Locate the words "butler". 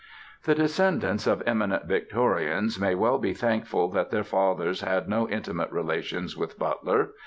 6.57-7.11